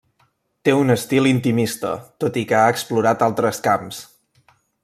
Té 0.67 0.73
un 0.77 0.93
estil 0.93 1.29
intimista, 1.33 1.93
tot 2.25 2.41
i 2.43 2.45
que 2.53 2.59
ha 2.63 2.75
explorat 2.75 3.25
altres 3.29 3.65
camps. 3.69 4.05